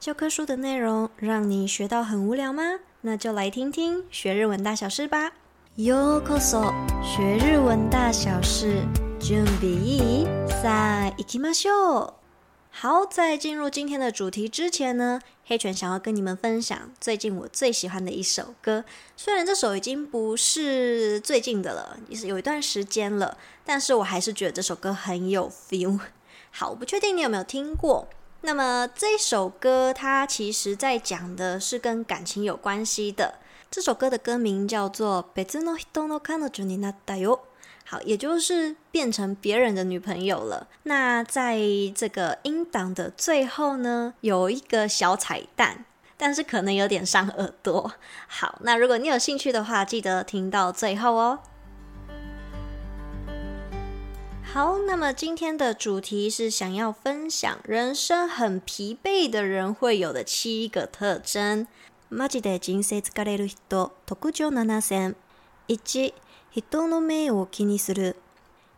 [0.00, 2.80] 教科书的内容让你学到很无聊吗？
[3.02, 5.32] 那就来听听学日文大小事吧。
[5.76, 6.72] Yokoso，
[7.04, 8.82] 学日文大小事。
[9.18, 9.44] j u
[10.48, 12.14] さあ i きまし i k i m a o
[12.70, 18.82] 好，在进入今天的主题之前呢，黑犬想要跟你们分享最近我最喜欢的一首歌。
[19.18, 23.36] 虽然这首已经不是最近的了，也是有一段时间了，
[23.66, 25.98] 但是我还是觉得这首歌很有 feel。
[26.50, 28.08] 好，我不确定你有没有听过。
[28.42, 33.34] 那么这首歌，它其实在讲的是跟感情有关系的。
[33.70, 36.48] 这首歌的歌名叫做《別の人の彼女
[36.78, 37.36] の女友》，
[37.84, 40.66] 好，也就是变成别人的女朋友了。
[40.84, 41.58] 那在
[41.94, 45.84] 这个音档的最后呢，有一个小彩蛋，
[46.16, 47.92] 但是可能有点伤耳朵。
[48.26, 51.40] 好，那如果你有兴趣的话，记得听到最后哦。
[54.52, 61.68] 好，那么今天的主题是想要分享人生很疲惫的人会有的七个特征。
[62.10, 65.14] マジで人生疲れる人、特徴7選。
[65.68, 66.12] 1、
[66.52, 68.16] 人の目を気にする。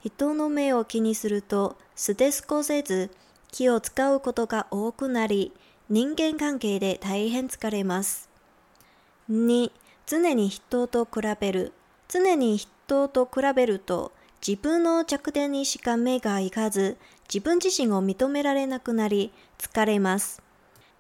[0.03, 3.09] 人の目を気にすると、素で少せず、
[3.51, 5.53] 気を使うことが多くなり、
[5.89, 8.29] 人間関係で大変疲れます。
[9.31, 9.71] 2、
[10.05, 11.73] 常に人と比べる。
[12.09, 14.13] 常に人と比べると、
[14.47, 16.97] 自分の弱点にしか目がいかず、
[17.33, 20.43] 自分自身を認められなくなり、疲れます。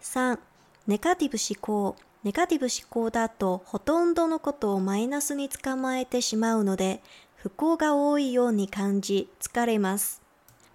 [0.00, 0.38] 3、
[0.86, 1.96] ネガティブ思考。
[2.22, 7.02] ネガティブ思考だとほとんどのことをマイナスに捕まえてしまうので、
[7.34, 10.22] 不幸が多いように感じ、疲れます。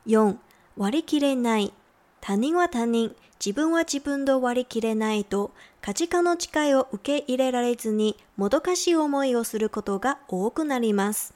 [0.06, 0.36] 4、
[0.76, 1.72] 割り切れない。
[2.20, 5.52] 他人は他人、自分は自分と割り切れないと、
[5.82, 11.34] 価値観の誓いを受け入れられずに、もどかしい思いをすることが多くなります。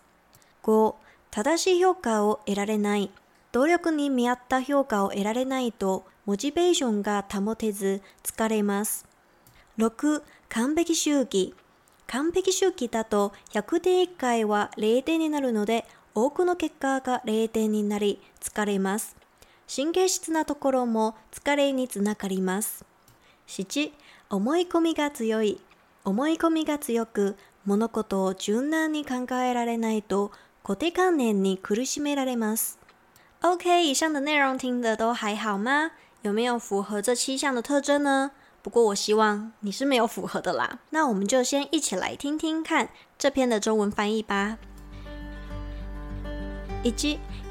[0.63, 0.95] 5、
[1.33, 3.09] 正しい評価を得られない、
[3.53, 9.05] 努力に見合った評価を得られないと、モチベーションが保てず疲れます。
[9.77, 11.55] 6、完璧主義。
[12.05, 19.15] 完璧主義だと100点1回は0点になるので、多くの結果が0点になり疲れます。
[19.73, 22.83] 神経質なところも疲れにつながります。
[23.47, 23.89] 7、
[24.29, 25.61] 思い込みが強い。
[26.03, 32.77] 思い込みが強く、物事を柔軟に考えられないと固定的念に苦しめられます。
[33.41, 35.91] OK，以上的内容听得都还好吗？
[36.21, 38.29] 有没有符合这七项的特征呢？
[38.61, 40.77] 不过我希望你是没有符合的啦。
[40.91, 44.59] 那我们就先一起来听听看这篇的中文翻译吧。
[46.83, 46.89] 一、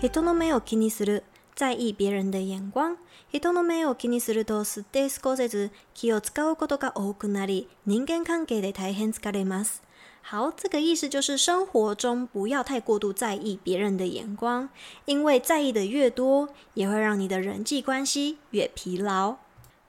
[0.03, 1.23] 人の目を気にする，
[1.57, 2.97] 在意别人的眼光。
[3.33, 9.83] 人の目を気にすると、すてすこせず、気を使うことが多くなり、人間関係で大変疲れます。
[10.23, 14.69] 好，这个意思就是生活中不要太过度在意别人的眼光，
[15.05, 19.37] 因为在意的越多，也会让你的人际关系越疲劳。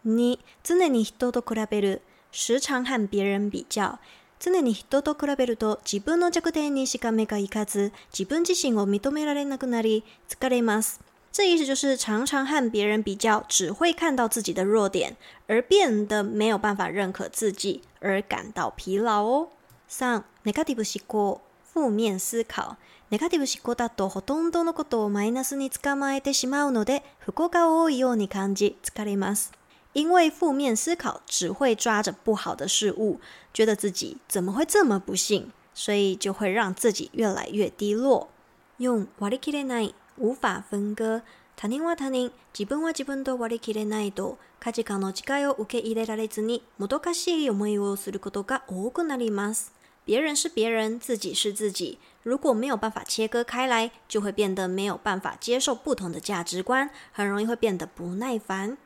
[0.03, 2.00] 你真的你多多と拉贝鲁，
[2.31, 4.00] 时常和别人比较。
[4.40, 11.00] 常に人と比べると自分の角度で認識が違う一か子、自分の自信を見つめられないなくなり疲れます。
[11.31, 15.16] 这意思就是常常和别人比较，只会看到自己的弱点，
[15.46, 19.50] 而变得没有办法认可自己，而感到疲劳哦。
[19.91, 21.41] 3、ネガティブ思考、
[21.74, 22.78] 負面思考。
[23.09, 29.51] ネガティブ思考だとほとんどのことをマイナスに捕まえてしまうので、不幸が多いように感じ、疲れます。
[29.94, 33.19] 因为负面思考只会抓着不好的事物，
[33.53, 38.30] 觉得自己怎么会这么不幸，所以就会让自己越来越低落。
[38.78, 41.22] 用割り切れない、無法分割、
[41.57, 49.74] 他人は他人、自分は自分と割り切れないと価値観の違いを受け入れられずにもどかしい思いをすることが多くなります。
[50.03, 52.00] 别人是别人，自己是自己。
[52.23, 58.78] 如果没有办法切割开来，就会变得没有办法接受不同的价值观，很容易会变得不耐烦。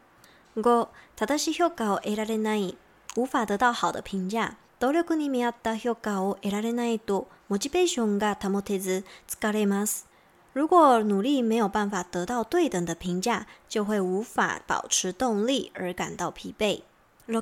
[0.55, 2.75] 五，ただし評価を得られない。
[3.15, 4.57] 无法得到好的评价。
[4.81, 10.03] 努力に見合った評価を得られない度、モチベーションが持てず疲れます。
[10.53, 16.81] 如果努力没有办法得到对等的评价，就会无法保持动力而感到疲惫。
[17.25, 17.41] 六，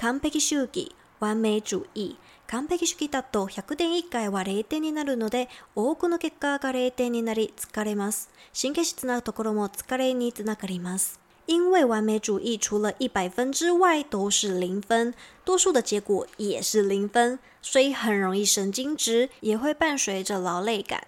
[0.00, 0.90] 完璧主義。
[1.24, 2.16] 完美主義
[2.50, 8.28] 完璧主義だと100点1回は0点になるので多くの結果が0点になり疲れます
[8.58, 15.12] 神経質なところも疲れにつながります因为完美主义除了一百分之外都是零分，
[15.44, 21.02] 多数的结果也是零分，所以很容易神经质，也会伴随着劳累感。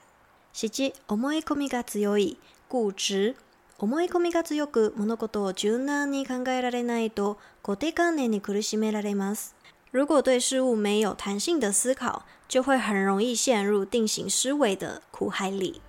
[0.52, 0.68] 七、
[1.08, 2.36] 思い込みが強い、
[2.70, 3.34] 固執。
[3.78, 9.56] 思い込みが強く、物事を柔軟に考えられないと、固定観念に苦しめられます。
[9.96, 15.80] 如果对事物没有弹性的思考，就会很容易陷入定型思维的苦海里。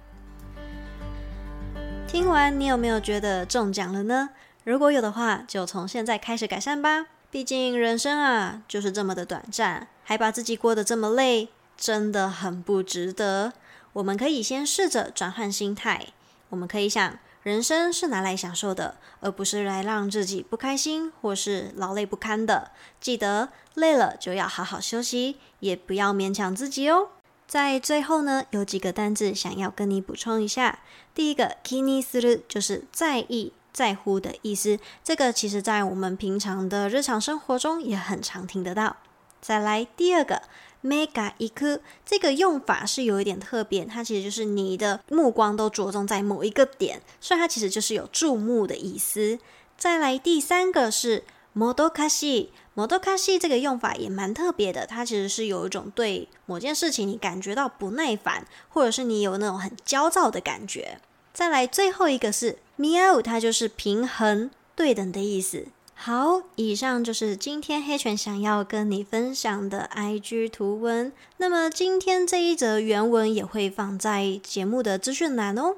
[2.08, 4.30] 听完，你有没有觉得中奖了呢？
[4.64, 7.08] 如果有的话，就从现在开始改善吧。
[7.30, 13.52] 毕竟人生啊，就是这么的短暂，还把自己过得这么累，真的很不值得。
[13.92, 16.08] 我们可以先试着转换心态，
[16.48, 17.20] 我们可以想。
[17.48, 22.72] 人生是拿来享受的，而不是来让自己不开心或是劳累不堪的。
[23.00, 27.08] 记得累了就要好好休息，也不要勉强自己哦。
[27.48, 30.80] 在最后呢，有几个单字想要跟你补充一下。
[31.16, 38.98] 第一个 k i n i s u u 就是在意、在乎的意思，这个其实在我们平常的日常生活中也很常听得到。
[39.42, 40.42] 再来第二个
[40.84, 49.40] mega 一库，这个用法是有一点特别，它其实就是你的目光都着重在某一个点，所以它其实就是有注目的意思。
[49.78, 51.24] 再来第三个是
[51.56, 61.00] modo kashi，modo kashi 这个用法也蛮特别的，它其实是有一种对某件事情你感觉到不耐烦，或者是你有那种很焦躁的感觉。
[61.34, 65.68] 再来最后一个是 miou，它就是平衡对等的意思。
[66.00, 71.12] 好，以上就是今天黑犬想要跟你分享的 IG 图文。
[71.38, 75.76] 那么今天这一则原文也会放在节目的资讯栏哦。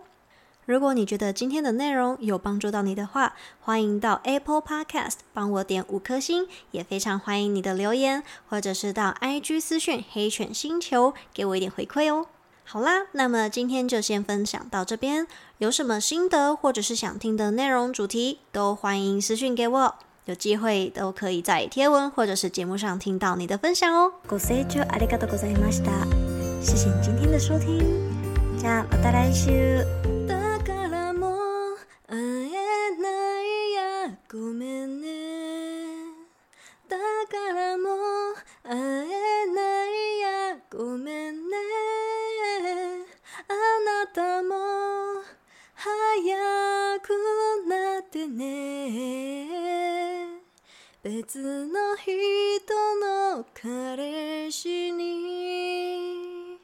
[0.65, 12.27] 如果你觉得今天的内容有帮助到你的话，欢迎到 Apple Podcast 帮我点五颗星，也非常欢迎你的留言，或者是到 IG 私讯黑犬星球给我一点回馈哦。
[12.65, 15.25] 好啦，那么今天就先分享到这边。
[15.57, 19.95] 有什么心得或者是想听的内容主题，都欢迎私讯给我。
[20.29, 24.11] 有机会都可以在贴文或者是节目上听到你的分享哦。
[24.31, 24.37] 谢
[26.77, 27.79] 谢你今天的收听，
[28.59, 29.98] じゃあまた来週。
[51.11, 51.78] 別の